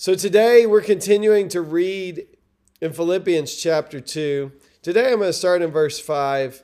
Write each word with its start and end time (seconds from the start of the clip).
So 0.00 0.14
today 0.14 0.64
we're 0.64 0.80
continuing 0.80 1.48
to 1.48 1.60
read 1.60 2.24
in 2.80 2.92
Philippians 2.92 3.56
chapter 3.56 4.00
2. 4.00 4.52
Today 4.80 5.10
I'm 5.10 5.18
going 5.18 5.28
to 5.28 5.32
start 5.32 5.60
in 5.60 5.72
verse 5.72 5.98
5 5.98 6.62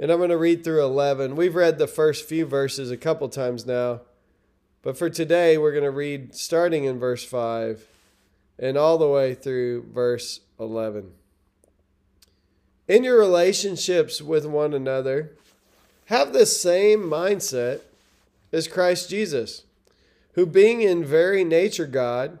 and 0.00 0.10
I'm 0.10 0.18
going 0.18 0.30
to 0.30 0.36
read 0.36 0.64
through 0.64 0.82
11. 0.82 1.36
We've 1.36 1.54
read 1.54 1.78
the 1.78 1.86
first 1.86 2.28
few 2.28 2.46
verses 2.46 2.90
a 2.90 2.96
couple 2.96 3.28
times 3.28 3.64
now, 3.64 4.00
but 4.82 4.98
for 4.98 5.08
today 5.08 5.56
we're 5.56 5.70
going 5.70 5.84
to 5.84 5.92
read 5.92 6.34
starting 6.34 6.82
in 6.82 6.98
verse 6.98 7.24
5 7.24 7.86
and 8.58 8.76
all 8.76 8.98
the 8.98 9.06
way 9.06 9.34
through 9.34 9.86
verse 9.94 10.40
11. 10.58 11.12
In 12.88 13.04
your 13.04 13.20
relationships 13.20 14.20
with 14.20 14.46
one 14.46 14.74
another, 14.74 15.30
have 16.06 16.32
the 16.32 16.44
same 16.44 17.04
mindset 17.04 17.82
as 18.52 18.66
Christ 18.66 19.10
Jesus, 19.10 19.62
who 20.32 20.44
being 20.44 20.80
in 20.80 21.04
very 21.04 21.44
nature 21.44 21.86
God, 21.86 22.40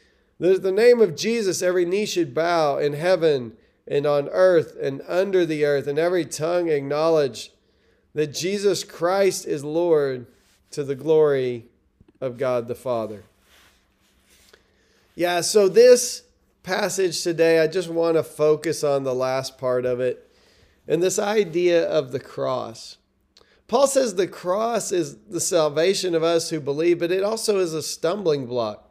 there's 0.41 0.61
the 0.61 0.71
name 0.71 1.01
of 1.01 1.15
Jesus, 1.15 1.61
every 1.61 1.85
knee 1.85 2.07
should 2.07 2.33
bow 2.33 2.79
in 2.79 2.93
heaven 2.93 3.53
and 3.87 4.07
on 4.07 4.27
earth 4.29 4.75
and 4.81 5.03
under 5.07 5.45
the 5.45 5.63
earth, 5.63 5.85
and 5.85 5.99
every 5.99 6.25
tongue 6.25 6.67
acknowledge 6.67 7.51
that 8.15 8.33
Jesus 8.33 8.83
Christ 8.83 9.45
is 9.45 9.63
Lord 9.63 10.25
to 10.71 10.83
the 10.83 10.95
glory 10.95 11.65
of 12.19 12.39
God 12.39 12.67
the 12.67 12.73
Father. 12.73 13.21
Yeah, 15.13 15.41
so 15.41 15.69
this 15.69 16.23
passage 16.63 17.21
today, 17.21 17.59
I 17.59 17.67
just 17.67 17.89
want 17.89 18.17
to 18.17 18.23
focus 18.23 18.83
on 18.83 19.03
the 19.03 19.13
last 19.13 19.59
part 19.59 19.85
of 19.85 19.99
it 19.99 20.27
and 20.87 21.03
this 21.03 21.19
idea 21.19 21.87
of 21.87 22.11
the 22.11 22.19
cross. 22.19 22.97
Paul 23.67 23.85
says 23.85 24.15
the 24.15 24.27
cross 24.27 24.91
is 24.91 25.17
the 25.17 25.39
salvation 25.39 26.15
of 26.15 26.23
us 26.23 26.49
who 26.49 26.59
believe, 26.59 26.97
but 26.97 27.11
it 27.11 27.23
also 27.23 27.59
is 27.59 27.75
a 27.75 27.83
stumbling 27.83 28.47
block 28.47 28.90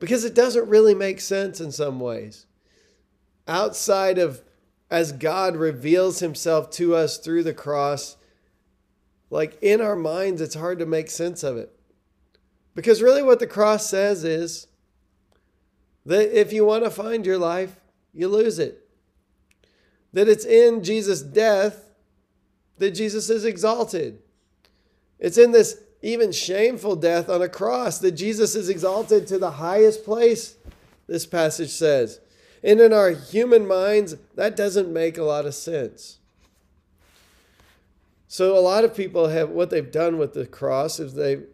because 0.00 0.24
it 0.24 0.34
doesn't 0.34 0.68
really 0.68 0.94
make 0.94 1.20
sense 1.20 1.60
in 1.60 1.70
some 1.70 2.00
ways. 2.00 2.46
Outside 3.46 4.18
of 4.18 4.42
as 4.90 5.12
God 5.12 5.56
reveals 5.56 6.18
himself 6.18 6.70
to 6.72 6.96
us 6.96 7.18
through 7.18 7.44
the 7.44 7.54
cross, 7.54 8.16
like 9.30 9.56
in 9.62 9.80
our 9.80 9.94
minds, 9.94 10.40
it's 10.40 10.56
hard 10.56 10.80
to 10.80 10.86
make 10.86 11.08
sense 11.08 11.44
of 11.44 11.56
it. 11.56 11.72
Because 12.74 13.02
really, 13.02 13.22
what 13.22 13.38
the 13.38 13.46
cross 13.46 13.88
says 13.88 14.24
is 14.24 14.66
that 16.06 16.36
if 16.36 16.52
you 16.52 16.64
want 16.64 16.82
to 16.82 16.90
find 16.90 17.24
your 17.24 17.38
life, 17.38 17.76
you 18.12 18.26
lose 18.26 18.58
it. 18.58 18.88
That 20.12 20.28
it's 20.28 20.44
in 20.44 20.82
Jesus' 20.82 21.22
death 21.22 21.92
that 22.78 22.92
Jesus 22.92 23.30
is 23.30 23.44
exalted. 23.44 24.18
It's 25.20 25.38
in 25.38 25.52
this 25.52 25.80
even 26.02 26.32
shameful 26.32 26.96
death 26.96 27.28
on 27.28 27.42
a 27.42 27.48
cross, 27.48 27.98
that 27.98 28.12
Jesus 28.12 28.54
is 28.54 28.68
exalted 28.68 29.26
to 29.26 29.38
the 29.38 29.52
highest 29.52 30.04
place, 30.04 30.56
this 31.06 31.26
passage 31.26 31.70
says. 31.70 32.20
And 32.62 32.80
in 32.80 32.92
our 32.92 33.10
human 33.10 33.66
minds, 33.66 34.16
that 34.34 34.56
doesn't 34.56 34.92
make 34.92 35.18
a 35.18 35.24
lot 35.24 35.46
of 35.46 35.54
sense. 35.54 36.18
So 38.28 38.56
a 38.56 38.60
lot 38.60 38.84
of 38.84 38.94
people 38.94 39.28
have 39.28 39.50
what 39.50 39.70
they've 39.70 39.90
done 39.90 40.16
with 40.16 40.34
the 40.34 40.46
cross 40.46 41.00
is 41.00 41.14
they've 41.14 41.44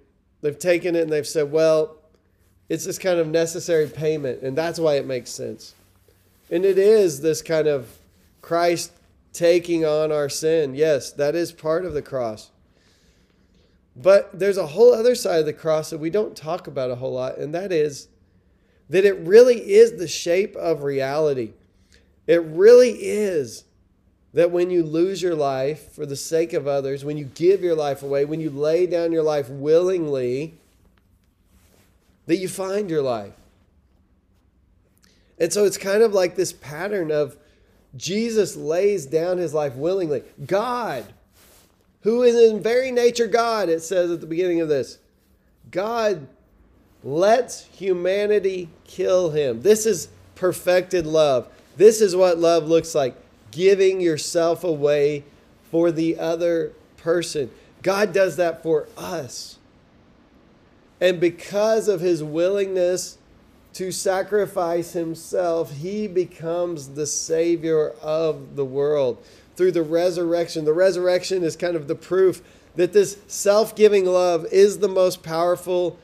they've 0.42 0.58
taken 0.58 0.94
it 0.94 1.02
and 1.04 1.12
they've 1.12 1.26
said, 1.26 1.50
well, 1.50 1.96
it's 2.68 2.84
this 2.84 2.98
kind 2.98 3.18
of 3.18 3.28
necessary 3.28 3.88
payment, 3.88 4.42
and 4.42 4.58
that's 4.58 4.78
why 4.78 4.96
it 4.96 5.06
makes 5.06 5.30
sense. 5.30 5.74
And 6.50 6.64
it 6.64 6.78
is 6.78 7.20
this 7.20 7.40
kind 7.42 7.66
of 7.66 7.96
Christ 8.42 8.92
taking 9.32 9.84
on 9.84 10.12
our 10.12 10.28
sin. 10.28 10.74
Yes, 10.74 11.12
that 11.12 11.34
is 11.34 11.50
part 11.52 11.84
of 11.84 11.94
the 11.94 12.02
cross. 12.02 12.50
But 13.96 14.38
there's 14.38 14.58
a 14.58 14.66
whole 14.66 14.92
other 14.92 15.14
side 15.14 15.40
of 15.40 15.46
the 15.46 15.52
cross 15.52 15.90
that 15.90 15.98
we 15.98 16.10
don't 16.10 16.36
talk 16.36 16.66
about 16.66 16.90
a 16.90 16.96
whole 16.96 17.14
lot, 17.14 17.38
and 17.38 17.54
that 17.54 17.72
is 17.72 18.08
that 18.90 19.04
it 19.04 19.16
really 19.18 19.72
is 19.72 19.98
the 19.98 20.06
shape 20.06 20.54
of 20.56 20.82
reality. 20.82 21.52
It 22.26 22.42
really 22.42 22.90
is 22.90 23.64
that 24.34 24.50
when 24.50 24.70
you 24.70 24.82
lose 24.82 25.22
your 25.22 25.34
life 25.34 25.92
for 25.92 26.04
the 26.04 26.14
sake 26.14 26.52
of 26.52 26.66
others, 26.66 27.04
when 27.04 27.16
you 27.16 27.24
give 27.24 27.62
your 27.62 27.74
life 27.74 28.02
away, 28.02 28.24
when 28.24 28.40
you 28.40 28.50
lay 28.50 28.86
down 28.86 29.12
your 29.12 29.22
life 29.22 29.48
willingly, 29.48 30.54
that 32.26 32.36
you 32.36 32.48
find 32.48 32.90
your 32.90 33.02
life. 33.02 33.32
And 35.38 35.52
so 35.52 35.64
it's 35.64 35.78
kind 35.78 36.02
of 36.02 36.12
like 36.12 36.36
this 36.36 36.52
pattern 36.52 37.10
of 37.10 37.36
Jesus 37.96 38.56
lays 38.56 39.06
down 39.06 39.38
his 39.38 39.54
life 39.54 39.74
willingly. 39.74 40.22
God 40.44 41.06
who 42.06 42.22
is 42.22 42.36
in 42.36 42.62
very 42.62 42.92
nature 42.92 43.26
God, 43.26 43.68
it 43.68 43.82
says 43.82 44.12
at 44.12 44.20
the 44.20 44.28
beginning 44.28 44.60
of 44.60 44.68
this. 44.68 44.98
God 45.72 46.28
lets 47.02 47.64
humanity 47.64 48.68
kill 48.84 49.30
him. 49.30 49.62
This 49.62 49.86
is 49.86 50.06
perfected 50.36 51.04
love. 51.04 51.48
This 51.76 52.00
is 52.00 52.14
what 52.14 52.38
love 52.38 52.68
looks 52.68 52.94
like 52.94 53.16
giving 53.50 54.00
yourself 54.00 54.62
away 54.62 55.24
for 55.72 55.90
the 55.90 56.16
other 56.16 56.70
person. 56.96 57.50
God 57.82 58.12
does 58.12 58.36
that 58.36 58.62
for 58.62 58.86
us. 58.96 59.58
And 61.00 61.18
because 61.18 61.88
of 61.88 62.00
his 62.00 62.22
willingness 62.22 63.18
to 63.72 63.90
sacrifice 63.90 64.92
himself, 64.92 65.72
he 65.72 66.06
becomes 66.06 66.90
the 66.90 67.06
Savior 67.06 67.90
of 68.00 68.54
the 68.54 68.64
world 68.64 69.20
through 69.56 69.72
the 69.72 69.82
resurrection. 69.82 70.64
The 70.64 70.72
resurrection 70.72 71.42
is 71.42 71.56
kind 71.56 71.74
of 71.74 71.88
the 71.88 71.94
proof 71.94 72.42
that 72.76 72.92
this 72.92 73.18
self 73.26 73.74
giving 73.74 74.04
love 74.04 74.46
is 74.52 74.78
the 74.78 74.88
most 74.88 75.22
powerful 75.22 75.98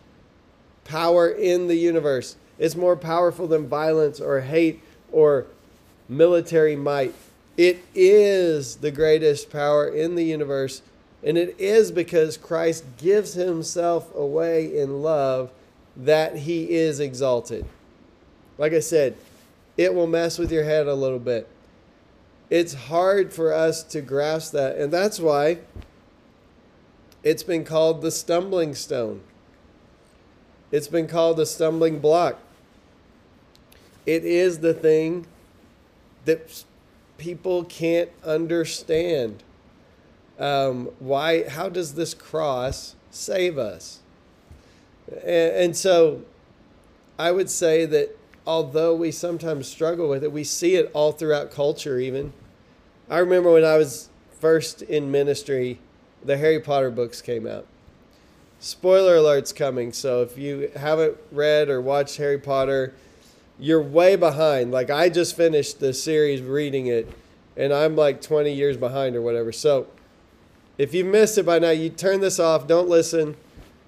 power 0.84 1.28
in 1.28 1.68
the 1.68 1.76
universe. 1.76 2.36
It's 2.58 2.74
more 2.74 2.96
powerful 2.96 3.46
than 3.46 3.68
violence 3.68 4.20
or 4.20 4.40
hate 4.40 4.82
or 5.10 5.46
military 6.08 6.76
might. 6.76 7.14
It 7.56 7.84
is 7.94 8.76
the 8.76 8.90
greatest 8.90 9.50
power 9.50 9.86
in 9.86 10.14
the 10.14 10.24
universe, 10.24 10.80
and 11.22 11.36
it 11.36 11.54
is 11.58 11.92
because 11.92 12.36
Christ 12.36 12.84
gives 12.96 13.34
himself 13.34 14.14
away 14.14 14.76
in 14.76 15.02
love 15.02 15.50
that 15.96 16.36
he 16.36 16.70
is 16.70 16.98
exalted. 16.98 17.66
Like 18.56 18.72
I 18.72 18.80
said, 18.80 19.16
it 19.76 19.94
will 19.94 20.06
mess 20.06 20.38
with 20.38 20.50
your 20.50 20.64
head 20.64 20.86
a 20.86 20.94
little 20.94 21.18
bit 21.18 21.46
it's 22.52 22.74
hard 22.74 23.32
for 23.32 23.50
us 23.50 23.82
to 23.82 24.02
grasp 24.02 24.52
that. 24.52 24.76
And 24.76 24.92
that's 24.92 25.18
why 25.18 25.60
it's 27.22 27.42
been 27.42 27.64
called 27.64 28.02
the 28.02 28.10
stumbling 28.10 28.74
stone. 28.74 29.22
It's 30.70 30.86
been 30.86 31.06
called 31.06 31.38
the 31.38 31.46
stumbling 31.46 31.98
block. 31.98 32.38
It 34.04 34.26
is 34.26 34.58
the 34.58 34.74
thing 34.74 35.26
that 36.26 36.62
people 37.16 37.64
can't 37.64 38.10
understand. 38.22 39.42
Um, 40.38 40.90
why? 40.98 41.48
How 41.48 41.70
does 41.70 41.94
this 41.94 42.12
cross 42.12 42.96
save 43.10 43.56
us? 43.56 44.00
And, 45.10 45.54
and 45.54 45.76
so, 45.76 46.20
I 47.18 47.32
would 47.32 47.48
say 47.48 47.86
that 47.86 48.18
although 48.46 48.94
we 48.94 49.10
sometimes 49.10 49.68
struggle 49.68 50.10
with 50.10 50.22
it, 50.22 50.32
we 50.32 50.44
see 50.44 50.74
it 50.74 50.90
all 50.92 51.12
throughout 51.12 51.50
culture, 51.50 51.98
even. 51.98 52.34
I 53.12 53.18
remember 53.18 53.52
when 53.52 53.62
I 53.62 53.76
was 53.76 54.08
first 54.40 54.80
in 54.80 55.10
ministry, 55.10 55.78
the 56.24 56.38
Harry 56.38 56.58
Potter 56.58 56.90
books 56.90 57.20
came 57.20 57.46
out. 57.46 57.66
Spoiler 58.58 59.16
alert's 59.16 59.52
coming, 59.52 59.92
so 59.92 60.22
if 60.22 60.38
you 60.38 60.70
haven't 60.74 61.18
read 61.30 61.68
or 61.68 61.78
watched 61.78 62.16
Harry 62.16 62.38
Potter, 62.38 62.94
you're 63.58 63.82
way 63.82 64.16
behind. 64.16 64.72
Like 64.72 64.88
I 64.88 65.10
just 65.10 65.36
finished 65.36 65.78
the 65.78 65.92
series 65.92 66.40
reading 66.40 66.86
it, 66.86 67.06
and 67.54 67.70
I'm 67.70 67.96
like 67.96 68.22
20 68.22 68.50
years 68.50 68.78
behind 68.78 69.14
or 69.14 69.20
whatever. 69.20 69.52
So 69.52 69.88
if 70.78 70.94
you 70.94 71.04
missed 71.04 71.36
it 71.36 71.44
by 71.44 71.58
now, 71.58 71.68
you 71.68 71.90
turn 71.90 72.20
this 72.20 72.40
off. 72.40 72.66
Don't 72.66 72.88
listen. 72.88 73.36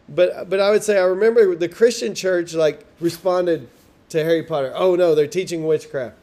But 0.07 0.51
but 0.51 0.61
I 0.61 0.69
would 0.69 0.85
say 0.85 0.99
I 0.99 1.05
remember 1.05 1.55
the 1.55 1.71
Christian 1.71 2.15
church 2.15 2.53
like 2.53 2.85
responded 3.01 3.69
to 4.11 4.23
Harry 4.23 4.43
Potter. 4.43 4.71
Oh 4.75 4.97
no, 4.97 5.15
they're 5.15 5.27
teaching 5.27 5.67
witchcraft. 5.67 6.17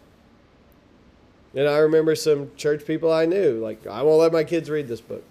And 1.53 1.67
I 1.67 1.77
remember 1.77 2.15
some 2.15 2.51
church 2.55 2.85
people 2.85 3.11
I 3.11 3.25
knew 3.25 3.59
like 3.59 3.85
I 3.85 4.01
won't 4.03 4.19
let 4.19 4.31
my 4.31 4.43
kids 4.43 4.69
read 4.69 4.87
this 4.87 5.01
book. 5.01 5.23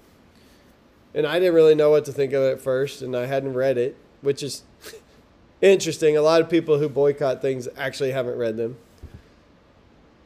And 1.14 1.26
I 1.26 1.38
didn't 1.38 1.54
really 1.54 1.74
know 1.74 1.90
what 1.90 2.04
to 2.04 2.12
think 2.12 2.32
of 2.32 2.42
it 2.42 2.52
at 2.52 2.60
first, 2.60 3.02
and 3.02 3.16
I 3.16 3.26
hadn't 3.26 3.54
read 3.54 3.76
it, 3.76 3.96
which 4.20 4.42
is 4.42 4.62
interesting. 5.60 6.16
A 6.16 6.22
lot 6.22 6.40
of 6.40 6.48
people 6.48 6.78
who 6.78 6.88
boycott 6.88 7.42
things 7.42 7.66
actually 7.76 8.12
haven't 8.12 8.38
read 8.38 8.56
them. 8.56 8.76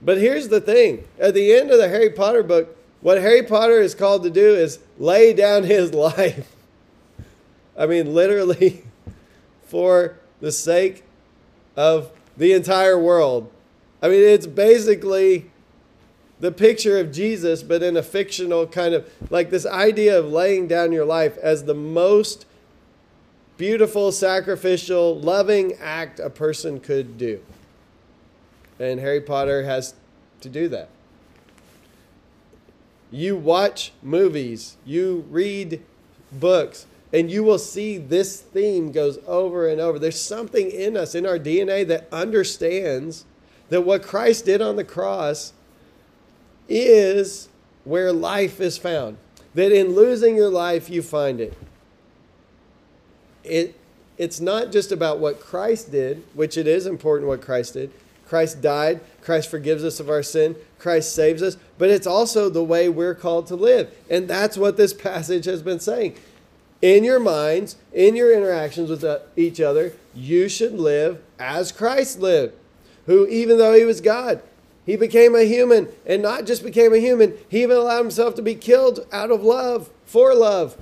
But 0.02 0.18
here's 0.18 0.48
the 0.48 0.60
thing 0.60 1.04
at 1.18 1.32
the 1.32 1.54
end 1.54 1.70
of 1.70 1.78
the 1.78 1.88
Harry 1.88 2.10
Potter 2.10 2.42
book, 2.42 2.76
what 3.00 3.20
Harry 3.20 3.42
Potter 3.42 3.80
is 3.80 3.94
called 3.94 4.22
to 4.24 4.30
do 4.30 4.54
is 4.54 4.78
lay 4.98 5.32
down 5.32 5.62
his 5.64 5.94
life. 5.94 6.54
I 7.76 7.86
mean, 7.86 8.14
literally, 8.14 8.84
for 9.66 10.18
the 10.40 10.52
sake 10.52 11.04
of 11.76 12.10
the 12.36 12.52
entire 12.52 12.98
world. 12.98 13.50
I 14.02 14.08
mean, 14.08 14.22
it's 14.22 14.46
basically 14.46 15.50
the 16.40 16.52
picture 16.52 16.98
of 16.98 17.12
Jesus, 17.12 17.62
but 17.62 17.82
in 17.82 17.96
a 17.96 18.02
fictional 18.02 18.66
kind 18.66 18.94
of 18.94 19.08
like 19.30 19.50
this 19.50 19.66
idea 19.66 20.18
of 20.18 20.26
laying 20.26 20.66
down 20.66 20.92
your 20.92 21.04
life 21.04 21.36
as 21.38 21.64
the 21.64 21.74
most 21.74 22.46
beautiful, 23.56 24.10
sacrificial, 24.10 25.18
loving 25.18 25.74
act 25.74 26.18
a 26.18 26.30
person 26.30 26.80
could 26.80 27.16
do. 27.16 27.40
And 28.78 28.98
Harry 29.00 29.20
Potter 29.20 29.64
has 29.64 29.94
to 30.40 30.48
do 30.48 30.68
that. 30.68 30.88
You 33.10 33.36
watch 33.36 33.92
movies, 34.02 34.76
you 34.84 35.24
read 35.30 35.82
books, 36.32 36.86
and 37.12 37.30
you 37.30 37.44
will 37.44 37.60
see 37.60 37.96
this 37.96 38.40
theme 38.40 38.90
goes 38.90 39.18
over 39.26 39.68
and 39.68 39.80
over. 39.80 40.00
There's 40.00 40.20
something 40.20 40.68
in 40.68 40.96
us, 40.96 41.14
in 41.14 41.24
our 41.24 41.38
DNA, 41.38 41.86
that 41.86 42.08
understands 42.10 43.24
that 43.68 43.82
what 43.82 44.02
Christ 44.02 44.46
did 44.46 44.60
on 44.60 44.74
the 44.74 44.84
cross 44.84 45.52
is 46.68 47.48
where 47.84 48.12
life 48.12 48.60
is 48.60 48.78
found. 48.78 49.18
That 49.54 49.72
in 49.72 49.94
losing 49.94 50.36
your 50.36 50.50
life, 50.50 50.90
you 50.90 51.02
find 51.02 51.40
it 51.40 51.56
it 53.44 53.78
it's 54.16 54.40
not 54.40 54.72
just 54.72 54.92
about 54.92 55.18
what 55.18 55.40
Christ 55.40 55.90
did, 55.90 56.22
which 56.34 56.56
it 56.56 56.66
is 56.66 56.86
important 56.86 57.28
what 57.28 57.42
Christ 57.42 57.74
did. 57.74 57.92
Christ 58.26 58.62
died, 58.62 59.00
Christ 59.20 59.50
forgives 59.50 59.84
us 59.84 60.00
of 60.00 60.08
our 60.08 60.22
sin, 60.22 60.56
Christ 60.78 61.14
saves 61.14 61.42
us, 61.42 61.56
but 61.78 61.90
it's 61.90 62.06
also 62.06 62.48
the 62.48 62.64
way 62.64 62.88
we're 62.88 63.14
called 63.14 63.48
to 63.48 63.56
live. 63.56 63.92
And 64.08 64.28
that's 64.28 64.56
what 64.56 64.76
this 64.76 64.94
passage 64.94 65.44
has 65.46 65.62
been 65.62 65.80
saying. 65.80 66.16
In 66.80 67.02
your 67.04 67.18
minds, 67.18 67.76
in 67.92 68.14
your 68.14 68.32
interactions 68.32 68.88
with 68.88 69.04
uh, 69.04 69.20
each 69.36 69.60
other, 69.60 69.94
you 70.14 70.48
should 70.48 70.74
live 70.74 71.20
as 71.38 71.72
Christ 71.72 72.20
lived, 72.20 72.54
who, 73.06 73.26
even 73.26 73.58
though 73.58 73.74
he 73.74 73.84
was 73.84 74.00
God, 74.00 74.40
he 74.84 74.96
became 74.96 75.34
a 75.34 75.44
human, 75.44 75.88
and 76.04 76.22
not 76.22 76.46
just 76.46 76.62
became 76.62 76.92
a 76.92 76.98
human, 76.98 77.34
he 77.48 77.62
even 77.62 77.76
allowed 77.76 78.02
himself 78.02 78.34
to 78.34 78.42
be 78.42 78.54
killed 78.54 79.06
out 79.12 79.30
of 79.30 79.42
love, 79.42 79.90
for 80.04 80.34
love 80.34 80.76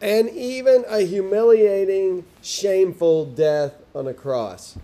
and 0.00 0.28
even 0.30 0.84
a 0.88 1.00
humiliating, 1.00 2.24
shameful 2.42 3.24
death 3.24 3.74
on 3.94 4.06
a 4.06 4.14
cross. 4.14 4.78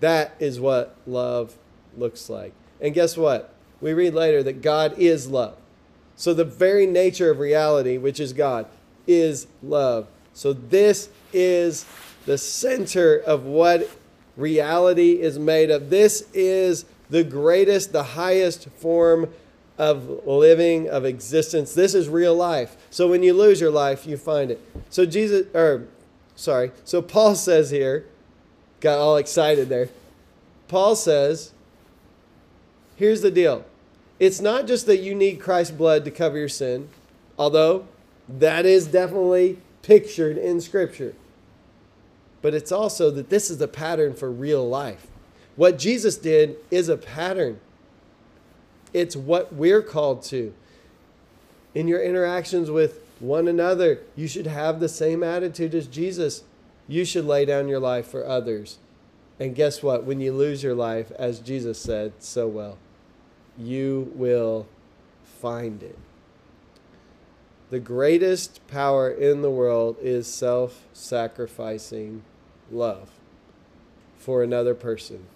That 0.00 0.34
is 0.38 0.60
what 0.60 0.96
love 1.06 1.56
looks 1.96 2.28
like. 2.28 2.52
And 2.80 2.94
guess 2.94 3.16
what? 3.16 3.54
We 3.80 3.92
read 3.92 4.14
later 4.14 4.42
that 4.42 4.62
God 4.62 4.98
is 4.98 5.28
love. 5.28 5.56
So 6.16 6.32
the 6.32 6.44
very 6.44 6.86
nature 6.86 7.30
of 7.30 7.38
reality, 7.38 7.98
which 7.98 8.20
is 8.20 8.32
God, 8.32 8.66
is 9.06 9.46
love. 9.62 10.08
So 10.32 10.52
this 10.52 11.10
is 11.32 11.84
the 12.24 12.38
center 12.38 13.16
of 13.18 13.44
what 13.44 13.88
reality 14.36 15.20
is 15.20 15.38
made 15.38 15.70
of. 15.70 15.90
This 15.90 16.28
is 16.34 16.84
the 17.10 17.24
greatest, 17.24 17.92
the 17.92 18.02
highest 18.02 18.68
form 18.70 19.32
of 19.78 20.26
living, 20.26 20.88
of 20.88 21.04
existence. 21.04 21.74
This 21.74 21.94
is 21.94 22.08
real 22.08 22.34
life. 22.34 22.76
So 22.90 23.08
when 23.08 23.22
you 23.22 23.34
lose 23.34 23.60
your 23.60 23.70
life, 23.70 24.06
you 24.06 24.16
find 24.16 24.50
it. 24.50 24.60
So 24.90 25.04
Jesus, 25.04 25.46
or 25.54 25.86
sorry, 26.34 26.72
so 26.84 27.02
Paul 27.02 27.34
says 27.34 27.70
here, 27.70 28.06
got 28.80 28.98
all 28.98 29.16
excited 29.16 29.68
there. 29.68 29.88
Paul 30.68 30.96
says, 30.96 31.52
here's 32.96 33.20
the 33.20 33.30
deal. 33.30 33.64
It's 34.18 34.40
not 34.40 34.66
just 34.66 34.86
that 34.86 34.98
you 34.98 35.14
need 35.14 35.40
Christ's 35.40 35.74
blood 35.74 36.04
to 36.06 36.10
cover 36.10 36.38
your 36.38 36.48
sin, 36.48 36.88
although 37.38 37.86
that 38.28 38.64
is 38.64 38.86
definitely 38.86 39.58
pictured 39.82 40.38
in 40.38 40.60
Scripture. 40.60 41.14
But 42.46 42.54
it's 42.54 42.70
also 42.70 43.10
that 43.10 43.28
this 43.28 43.50
is 43.50 43.60
a 43.60 43.66
pattern 43.66 44.14
for 44.14 44.30
real 44.30 44.68
life. 44.68 45.08
What 45.56 45.80
Jesus 45.80 46.16
did 46.16 46.54
is 46.70 46.88
a 46.88 46.96
pattern 46.96 47.58
it's 48.92 49.16
what 49.16 49.52
we're 49.52 49.82
called 49.82 50.22
to. 50.26 50.54
In 51.74 51.88
your 51.88 52.00
interactions 52.00 52.70
with 52.70 53.00
one 53.18 53.48
another, 53.48 53.98
you 54.14 54.28
should 54.28 54.46
have 54.46 54.78
the 54.78 54.88
same 54.88 55.24
attitude 55.24 55.74
as 55.74 55.88
Jesus. 55.88 56.44
You 56.86 57.04
should 57.04 57.24
lay 57.24 57.46
down 57.46 57.66
your 57.66 57.80
life 57.80 58.06
for 58.06 58.24
others. 58.24 58.78
And 59.40 59.56
guess 59.56 59.82
what? 59.82 60.04
When 60.04 60.20
you 60.20 60.32
lose 60.32 60.62
your 60.62 60.76
life, 60.76 61.10
as 61.18 61.40
Jesus 61.40 61.80
said 61.80 62.12
so 62.20 62.46
well, 62.46 62.78
you 63.58 64.12
will 64.14 64.68
find 65.42 65.82
it. 65.82 65.98
The 67.70 67.80
greatest 67.80 68.64
power 68.68 69.10
in 69.10 69.42
the 69.42 69.50
world 69.50 69.96
is 70.00 70.28
self 70.28 70.84
sacrificing 70.92 72.22
love 72.70 73.10
for 74.18 74.42
another 74.42 74.74
person. 74.74 75.26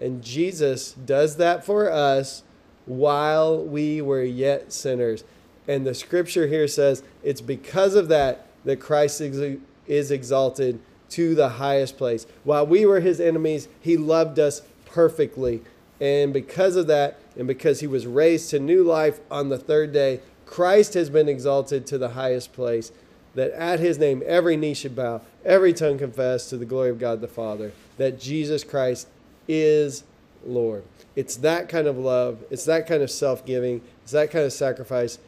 And 0.00 0.22
Jesus 0.22 0.92
does 0.92 1.36
that 1.36 1.64
for 1.64 1.90
us 1.90 2.42
while 2.86 3.58
we 3.58 4.02
were 4.02 4.22
yet 4.22 4.72
sinners. 4.72 5.24
And 5.66 5.86
the 5.86 5.94
scripture 5.94 6.46
here 6.46 6.68
says 6.68 7.02
it's 7.22 7.40
because 7.40 7.94
of 7.94 8.08
that 8.08 8.46
that 8.64 8.80
Christ 8.80 9.20
is 9.20 10.10
exalted 10.10 10.80
to 11.10 11.34
the 11.34 11.48
highest 11.50 11.96
place. 11.96 12.26
While 12.44 12.66
we 12.66 12.84
were 12.86 13.00
his 13.00 13.20
enemies, 13.20 13.68
he 13.80 13.96
loved 13.96 14.38
us 14.38 14.62
perfectly. 14.84 15.62
And 16.00 16.32
because 16.32 16.76
of 16.76 16.86
that, 16.88 17.18
and 17.36 17.46
because 17.46 17.80
he 17.80 17.86
was 17.86 18.06
raised 18.06 18.50
to 18.50 18.58
new 18.58 18.82
life 18.82 19.20
on 19.30 19.48
the 19.48 19.58
third 19.58 19.92
day, 19.92 20.20
Christ 20.46 20.94
has 20.94 21.08
been 21.08 21.28
exalted 21.28 21.86
to 21.86 21.98
the 21.98 22.10
highest 22.10 22.52
place. 22.52 22.92
That 23.34 23.50
at 23.52 23.80
his 23.80 23.98
name 23.98 24.22
every 24.26 24.56
knee 24.56 24.74
should 24.74 24.94
bow, 24.94 25.22
every 25.44 25.72
tongue 25.72 25.98
confess 25.98 26.48
to 26.50 26.56
the 26.56 26.64
glory 26.64 26.90
of 26.90 26.98
God 26.98 27.20
the 27.20 27.28
Father, 27.28 27.72
that 27.96 28.20
Jesus 28.20 28.64
Christ 28.64 29.08
is 29.48 30.04
Lord. 30.44 30.84
It's 31.16 31.36
that 31.36 31.68
kind 31.68 31.86
of 31.86 31.96
love. 31.96 32.42
It's 32.50 32.64
that 32.64 32.86
kind 32.86 33.02
of 33.02 33.10
self 33.10 33.44
giving. 33.46 33.80
It's 34.02 34.12
that 34.12 34.30
kind 34.30 34.44
of 34.44 34.52
sacrifice. 34.52 35.18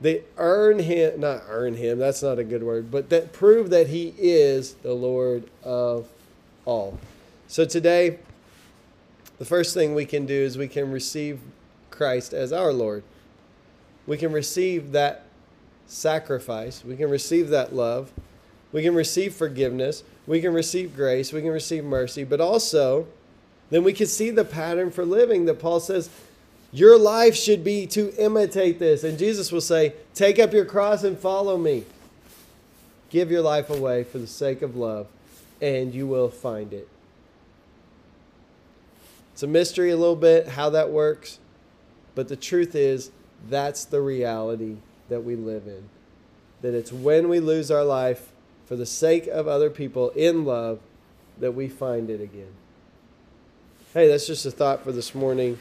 They 0.00 0.22
earn 0.36 0.78
him, 0.80 1.20
not 1.20 1.44
earn 1.48 1.74
him, 1.74 1.98
that's 1.98 2.22
not 2.22 2.38
a 2.38 2.44
good 2.44 2.62
word, 2.62 2.90
but 2.90 3.08
that 3.08 3.32
prove 3.32 3.70
that 3.70 3.86
he 3.86 4.14
is 4.18 4.74
the 4.74 4.92
Lord 4.92 5.44
of 5.64 6.06
all. 6.66 6.98
So 7.48 7.64
today, 7.64 8.18
the 9.38 9.46
first 9.46 9.72
thing 9.72 9.94
we 9.94 10.04
can 10.04 10.26
do 10.26 10.34
is 10.34 10.58
we 10.58 10.68
can 10.68 10.90
receive 10.90 11.40
Christ 11.90 12.34
as 12.34 12.52
our 12.52 12.72
Lord. 12.72 13.04
We 14.06 14.18
can 14.18 14.32
receive 14.32 14.92
that 14.92 15.24
sacrifice. 15.86 16.84
We 16.84 16.96
can 16.96 17.08
receive 17.08 17.48
that 17.50 17.74
love. 17.74 18.12
We 18.72 18.82
can 18.82 18.94
receive 18.94 19.34
forgiveness. 19.34 20.02
We 20.26 20.40
can 20.40 20.52
receive 20.52 20.94
grace. 20.96 21.32
We 21.32 21.40
can 21.40 21.50
receive 21.50 21.84
mercy. 21.84 22.24
But 22.24 22.40
also, 22.40 23.06
then 23.70 23.84
we 23.84 23.92
can 23.92 24.06
see 24.06 24.30
the 24.30 24.44
pattern 24.44 24.90
for 24.90 25.04
living 25.04 25.46
that 25.46 25.60
Paul 25.60 25.80
says, 25.80 26.10
your 26.72 26.98
life 26.98 27.34
should 27.34 27.64
be 27.64 27.86
to 27.88 28.12
imitate 28.22 28.78
this. 28.78 29.04
And 29.04 29.18
Jesus 29.18 29.50
will 29.50 29.60
say, 29.60 29.94
Take 30.14 30.38
up 30.38 30.52
your 30.52 30.64
cross 30.64 31.04
and 31.04 31.18
follow 31.18 31.56
me. 31.56 31.84
Give 33.08 33.30
your 33.30 33.42
life 33.42 33.70
away 33.70 34.04
for 34.04 34.18
the 34.18 34.26
sake 34.26 34.62
of 34.62 34.76
love, 34.76 35.06
and 35.62 35.94
you 35.94 36.06
will 36.06 36.28
find 36.28 36.72
it. 36.72 36.88
It's 39.32 39.42
a 39.42 39.46
mystery 39.46 39.90
a 39.90 39.96
little 39.96 40.16
bit 40.16 40.48
how 40.48 40.70
that 40.70 40.90
works, 40.90 41.38
but 42.14 42.28
the 42.28 42.36
truth 42.36 42.74
is, 42.74 43.10
that's 43.48 43.84
the 43.84 44.00
reality 44.00 44.76
that 45.08 45.22
we 45.22 45.36
live 45.36 45.66
in. 45.66 45.88
That 46.62 46.74
it's 46.74 46.92
when 46.92 47.28
we 47.28 47.38
lose 47.38 47.70
our 47.70 47.84
life 47.84 48.32
for 48.66 48.76
the 48.76 48.84
sake 48.84 49.26
of 49.28 49.48
other 49.48 49.70
people 49.70 50.10
in 50.10 50.44
love 50.44 50.80
that 51.38 51.52
we 51.52 51.68
find 51.68 52.10
it 52.10 52.20
again. 52.20 52.52
Hey, 53.94 54.08
that's 54.08 54.26
just 54.26 54.44
a 54.44 54.50
thought 54.50 54.82
for 54.82 54.92
this 54.92 55.14
morning, 55.14 55.58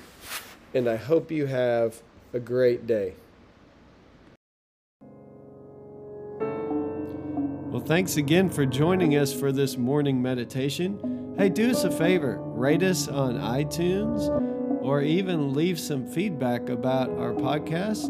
and 0.74 0.90
I 0.90 0.98
hope 0.98 1.32
you 1.32 1.46
have 1.46 2.02
a 2.34 2.40
great 2.40 2.86
day. 2.86 3.14
Well, 7.76 7.84
thanks 7.86 8.18
again 8.18 8.50
for 8.50 8.66
joining 8.66 9.16
us 9.18 9.34
for 9.34 9.52
this 9.52 9.78
morning 9.78 10.22
meditation. 10.22 11.36
Hey, 11.38 11.50
do 11.50 11.70
us 11.70 11.84
a 11.84 11.92
favor 11.92 12.40
rate 12.40 12.84
us 12.84 13.08
on 13.08 13.36
iTunes 13.36 14.30
or 14.82 15.02
even 15.02 15.54
leave 15.54 15.80
some 15.80 16.08
feedback 16.08 16.70
about 16.70 17.10
our 17.12 17.34
podcast 17.34 18.10